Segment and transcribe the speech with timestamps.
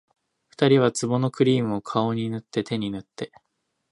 [0.47, 3.31] 二人は壺のクリームを、顔に塗って手に塗って